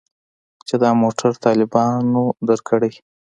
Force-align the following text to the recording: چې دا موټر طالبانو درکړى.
چې 0.67 0.75
دا 0.81 0.89
موټر 1.01 1.31
طالبانو 1.45 2.23
درکړى. 2.47 2.91